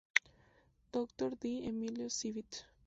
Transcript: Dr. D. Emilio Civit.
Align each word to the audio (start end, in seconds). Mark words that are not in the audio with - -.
Dr. 0.91 1.29
D. 1.39 1.67
Emilio 1.69 2.09
Civit. 2.09 2.65